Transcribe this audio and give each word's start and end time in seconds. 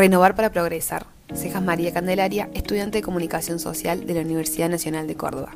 Renovar 0.00 0.34
para 0.34 0.50
progresar. 0.50 1.04
Cejas 1.34 1.62
María 1.62 1.92
Candelaria, 1.92 2.48
estudiante 2.54 2.96
de 2.96 3.02
Comunicación 3.02 3.58
Social 3.58 4.06
de 4.06 4.14
la 4.14 4.22
Universidad 4.22 4.70
Nacional 4.70 5.06
de 5.06 5.14
Córdoba. 5.14 5.54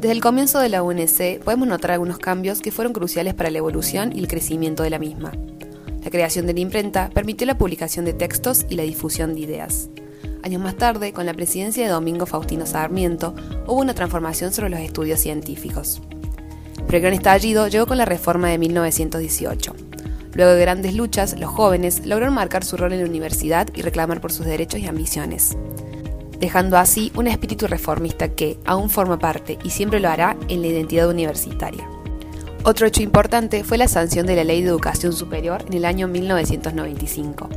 Desde 0.00 0.10
el 0.10 0.22
comienzo 0.22 0.58
de 0.58 0.70
la 0.70 0.82
UNC 0.82 1.40
podemos 1.44 1.68
notar 1.68 1.90
algunos 1.90 2.16
cambios 2.16 2.62
que 2.62 2.72
fueron 2.72 2.94
cruciales 2.94 3.34
para 3.34 3.50
la 3.50 3.58
evolución 3.58 4.16
y 4.16 4.20
el 4.20 4.26
crecimiento 4.26 4.84
de 4.84 4.88
la 4.88 4.98
misma. 4.98 5.32
La 6.02 6.10
creación 6.10 6.46
de 6.46 6.54
la 6.54 6.60
imprenta 6.60 7.10
permitió 7.12 7.46
la 7.46 7.58
publicación 7.58 8.06
de 8.06 8.14
textos 8.14 8.64
y 8.70 8.74
la 8.74 8.84
difusión 8.84 9.34
de 9.34 9.40
ideas. 9.40 9.90
Años 10.42 10.62
más 10.62 10.78
tarde, 10.78 11.12
con 11.12 11.26
la 11.26 11.34
presidencia 11.34 11.84
de 11.84 11.90
Domingo 11.90 12.24
Faustino 12.24 12.64
Sarmiento, 12.64 13.34
hubo 13.66 13.82
una 13.82 13.92
transformación 13.92 14.50
sobre 14.54 14.70
los 14.70 14.80
estudios 14.80 15.20
científicos. 15.20 16.00
Pero 16.86 16.96
el 16.96 17.02
gran 17.02 17.12
estallido 17.12 17.68
llegó 17.68 17.86
con 17.86 17.98
la 17.98 18.06
reforma 18.06 18.48
de 18.48 18.56
1918 18.56 19.87
Luego 20.38 20.52
de 20.52 20.60
grandes 20.60 20.94
luchas, 20.94 21.36
los 21.36 21.50
jóvenes 21.50 22.06
lograron 22.06 22.32
marcar 22.32 22.62
su 22.62 22.76
rol 22.76 22.92
en 22.92 23.00
la 23.00 23.08
universidad 23.08 23.66
y 23.74 23.82
reclamar 23.82 24.20
por 24.20 24.30
sus 24.30 24.46
derechos 24.46 24.78
y 24.78 24.86
ambiciones, 24.86 25.56
dejando 26.38 26.78
así 26.78 27.10
un 27.16 27.26
espíritu 27.26 27.66
reformista 27.66 28.28
que 28.28 28.56
aún 28.64 28.88
forma 28.88 29.18
parte 29.18 29.58
y 29.64 29.70
siempre 29.70 29.98
lo 29.98 30.08
hará 30.08 30.36
en 30.46 30.60
la 30.60 30.68
identidad 30.68 31.10
universitaria. 31.10 31.88
Otro 32.62 32.86
hecho 32.86 33.02
importante 33.02 33.64
fue 33.64 33.78
la 33.78 33.88
sanción 33.88 34.26
de 34.26 34.36
la 34.36 34.44
Ley 34.44 34.62
de 34.62 34.68
Educación 34.68 35.12
Superior 35.12 35.64
en 35.66 35.72
el 35.72 35.84
año 35.84 36.06
1995, 36.06 37.48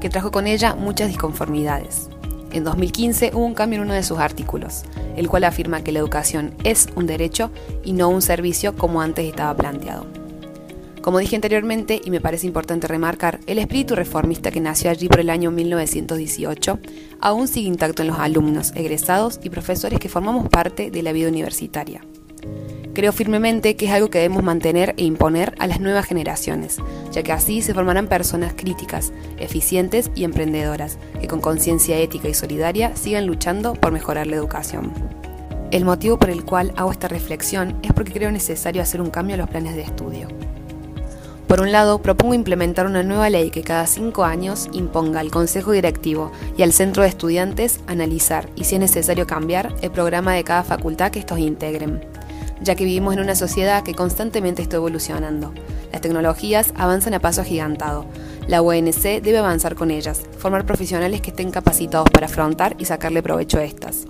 que 0.00 0.08
trajo 0.08 0.30
con 0.30 0.46
ella 0.46 0.76
muchas 0.76 1.08
disconformidades. 1.08 2.08
En 2.52 2.62
2015 2.62 3.32
hubo 3.34 3.46
un 3.46 3.54
cambio 3.54 3.78
en 3.78 3.86
uno 3.86 3.94
de 3.94 4.04
sus 4.04 4.18
artículos, 4.18 4.84
el 5.16 5.26
cual 5.26 5.42
afirma 5.42 5.82
que 5.82 5.90
la 5.90 5.98
educación 5.98 6.54
es 6.62 6.86
un 6.94 7.08
derecho 7.08 7.50
y 7.82 7.94
no 7.94 8.08
un 8.08 8.22
servicio 8.22 8.76
como 8.76 9.00
antes 9.00 9.26
estaba 9.26 9.56
planteado. 9.56 10.27
Como 11.08 11.20
dije 11.20 11.36
anteriormente, 11.36 12.02
y 12.04 12.10
me 12.10 12.20
parece 12.20 12.46
importante 12.46 12.86
remarcar, 12.86 13.40
el 13.46 13.58
espíritu 13.58 13.94
reformista 13.94 14.50
que 14.50 14.60
nació 14.60 14.90
allí 14.90 15.08
por 15.08 15.20
el 15.20 15.30
año 15.30 15.50
1918 15.50 16.78
aún 17.18 17.48
sigue 17.48 17.66
intacto 17.66 18.02
en 18.02 18.08
los 18.08 18.18
alumnos, 18.18 18.72
egresados 18.74 19.40
y 19.42 19.48
profesores 19.48 20.00
que 20.00 20.10
formamos 20.10 20.50
parte 20.50 20.90
de 20.90 21.02
la 21.02 21.12
vida 21.12 21.30
universitaria. 21.30 22.02
Creo 22.92 23.14
firmemente 23.14 23.74
que 23.74 23.86
es 23.86 23.92
algo 23.92 24.10
que 24.10 24.18
debemos 24.18 24.42
mantener 24.42 24.92
e 24.98 25.04
imponer 25.04 25.54
a 25.58 25.66
las 25.66 25.80
nuevas 25.80 26.04
generaciones, 26.04 26.76
ya 27.10 27.22
que 27.22 27.32
así 27.32 27.62
se 27.62 27.72
formarán 27.72 28.08
personas 28.08 28.52
críticas, 28.54 29.10
eficientes 29.38 30.10
y 30.14 30.24
emprendedoras, 30.24 30.98
que 31.22 31.26
con 31.26 31.40
conciencia 31.40 31.96
ética 31.96 32.28
y 32.28 32.34
solidaria 32.34 32.94
sigan 32.96 33.26
luchando 33.26 33.72
por 33.72 33.92
mejorar 33.92 34.26
la 34.26 34.36
educación. 34.36 34.92
El 35.70 35.86
motivo 35.86 36.18
por 36.18 36.28
el 36.28 36.44
cual 36.44 36.74
hago 36.76 36.92
esta 36.92 37.08
reflexión 37.08 37.78
es 37.82 37.94
porque 37.94 38.12
creo 38.12 38.30
necesario 38.30 38.82
hacer 38.82 39.00
un 39.00 39.08
cambio 39.08 39.36
a 39.36 39.38
los 39.38 39.48
planes 39.48 39.74
de 39.74 39.80
estudio. 39.80 40.28
Por 41.48 41.62
un 41.62 41.72
lado, 41.72 42.02
propongo 42.02 42.34
implementar 42.34 42.84
una 42.84 43.02
nueva 43.02 43.30
ley 43.30 43.50
que 43.50 43.62
cada 43.62 43.86
cinco 43.86 44.24
años 44.24 44.68
imponga 44.74 45.20
al 45.20 45.30
Consejo 45.30 45.72
Directivo 45.72 46.30
y 46.58 46.62
al 46.62 46.74
Centro 46.74 47.02
de 47.02 47.08
Estudiantes 47.08 47.80
analizar 47.86 48.50
y, 48.54 48.64
si 48.64 48.74
es 48.74 48.80
necesario, 48.82 49.26
cambiar 49.26 49.74
el 49.80 49.90
programa 49.90 50.34
de 50.34 50.44
cada 50.44 50.62
facultad 50.62 51.10
que 51.10 51.20
estos 51.20 51.38
integren, 51.38 52.04
ya 52.60 52.74
que 52.74 52.84
vivimos 52.84 53.14
en 53.14 53.20
una 53.20 53.34
sociedad 53.34 53.82
que 53.82 53.94
constantemente 53.94 54.60
está 54.60 54.76
evolucionando. 54.76 55.54
Las 55.90 56.02
tecnologías 56.02 56.74
avanzan 56.76 57.14
a 57.14 57.20
paso 57.20 57.40
agigantado. 57.40 58.04
La 58.46 58.60
UNC 58.60 59.22
debe 59.22 59.38
avanzar 59.38 59.74
con 59.74 59.90
ellas, 59.90 60.20
formar 60.36 60.66
profesionales 60.66 61.22
que 61.22 61.30
estén 61.30 61.50
capacitados 61.50 62.10
para 62.10 62.26
afrontar 62.26 62.76
y 62.78 62.84
sacarle 62.84 63.22
provecho 63.22 63.56
a 63.56 63.64
estas. 63.64 64.04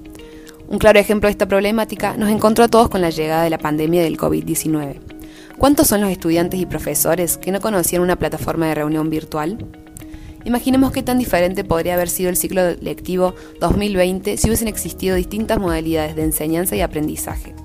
Un 0.67 0.79
claro 0.79 0.99
ejemplo 0.99 1.29
de 1.29 1.33
esta 1.33 1.47
problemática 1.47 2.17
nos 2.17 2.31
encontró 2.31 2.65
a 2.65 2.69
todos 2.69 2.89
con 2.89 3.01
la 3.01 3.11
llegada 3.11 3.45
de 3.45 3.51
la 3.51 3.59
pandemia 3.59 4.03
del 4.03 4.19
COVID-19. 4.19 5.18
¿Cuántos 5.59 5.89
son 5.89 6.01
los 6.01 6.11
estudiantes 6.11 6.61
y 6.61 6.67
profesores 6.67 7.37
que 7.37 7.51
no 7.51 7.61
conocían 7.61 8.03
una 8.03 8.15
plataforma 8.15 8.69
de 8.69 8.77
reunión 8.77 9.11
virtual? 9.11 9.59
Imaginemos 10.45 10.93
qué 10.93 11.03
tan 11.03 11.19
diferente 11.19 11.65
podría 11.65 11.95
haber 11.95 12.09
sido 12.09 12.31
el 12.31 12.37
ciclo 12.37 12.77
lectivo 12.81 13.35
2020 13.59 14.37
si 14.37 14.47
hubiesen 14.47 14.69
existido 14.69 15.17
distintas 15.17 15.59
modalidades 15.59 16.15
de 16.15 16.23
enseñanza 16.23 16.77
y 16.77 16.81
aprendizaje. 16.81 17.57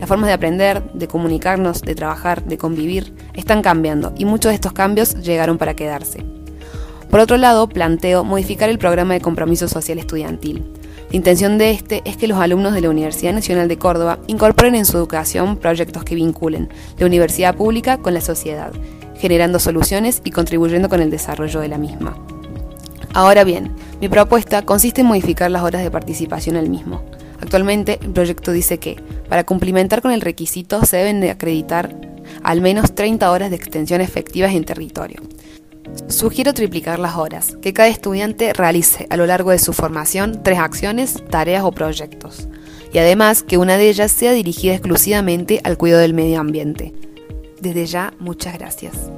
Las 0.00 0.08
formas 0.08 0.26
de 0.26 0.34
aprender, 0.34 0.90
de 0.94 1.06
comunicarnos, 1.06 1.82
de 1.82 1.94
trabajar, 1.94 2.44
de 2.44 2.58
convivir, 2.58 3.14
están 3.34 3.62
cambiando 3.62 4.12
y 4.18 4.24
muchos 4.24 4.50
de 4.50 4.56
estos 4.56 4.72
cambios 4.72 5.14
llegaron 5.22 5.58
para 5.58 5.76
quedarse. 5.76 6.24
Por 7.08 7.20
otro 7.20 7.36
lado, 7.36 7.68
planteo 7.68 8.24
modificar 8.24 8.68
el 8.68 8.78
programa 8.78 9.14
de 9.14 9.20
compromiso 9.20 9.68
social 9.68 10.00
estudiantil, 10.00 10.64
la 11.10 11.16
intención 11.16 11.56
de 11.56 11.70
este 11.70 12.02
es 12.04 12.18
que 12.18 12.28
los 12.28 12.38
alumnos 12.38 12.74
de 12.74 12.82
la 12.82 12.90
Universidad 12.90 13.32
Nacional 13.32 13.66
de 13.66 13.78
Córdoba 13.78 14.18
incorporen 14.26 14.74
en 14.74 14.84
su 14.84 14.98
educación 14.98 15.56
proyectos 15.56 16.04
que 16.04 16.14
vinculen 16.14 16.68
la 16.98 17.06
universidad 17.06 17.54
pública 17.54 17.96
con 17.96 18.12
la 18.12 18.20
sociedad, 18.20 18.72
generando 19.16 19.58
soluciones 19.58 20.20
y 20.24 20.32
contribuyendo 20.32 20.90
con 20.90 21.00
el 21.00 21.10
desarrollo 21.10 21.60
de 21.60 21.68
la 21.68 21.78
misma. 21.78 22.14
Ahora 23.14 23.42
bien, 23.44 23.72
mi 24.02 24.10
propuesta 24.10 24.60
consiste 24.62 25.00
en 25.00 25.06
modificar 25.06 25.50
las 25.50 25.62
horas 25.62 25.82
de 25.82 25.90
participación 25.90 26.56
al 26.56 26.68
mismo. 26.68 27.02
Actualmente, 27.40 27.98
el 28.02 28.10
proyecto 28.10 28.52
dice 28.52 28.76
que, 28.76 29.00
para 29.30 29.44
cumplimentar 29.44 30.02
con 30.02 30.12
el 30.12 30.20
requisito, 30.20 30.84
se 30.84 30.98
deben 30.98 31.22
de 31.22 31.30
acreditar 31.30 31.96
al 32.42 32.60
menos 32.60 32.94
30 32.94 33.30
horas 33.30 33.48
de 33.48 33.56
extensión 33.56 34.02
efectivas 34.02 34.52
en 34.52 34.64
territorio. 34.64 35.22
Sugiero 36.08 36.54
triplicar 36.54 36.98
las 36.98 37.16
horas, 37.16 37.56
que 37.60 37.72
cada 37.72 37.88
estudiante 37.88 38.52
realice 38.52 39.06
a 39.10 39.16
lo 39.16 39.26
largo 39.26 39.50
de 39.50 39.58
su 39.58 39.72
formación 39.72 40.42
tres 40.42 40.58
acciones, 40.58 41.22
tareas 41.28 41.64
o 41.64 41.72
proyectos, 41.72 42.48
y 42.92 42.98
además 42.98 43.42
que 43.42 43.58
una 43.58 43.76
de 43.76 43.90
ellas 43.90 44.10
sea 44.10 44.32
dirigida 44.32 44.72
exclusivamente 44.72 45.60
al 45.64 45.76
cuidado 45.76 46.02
del 46.02 46.14
medio 46.14 46.40
ambiente. 46.40 46.94
Desde 47.60 47.86
ya, 47.86 48.14
muchas 48.18 48.54
gracias. 48.54 49.10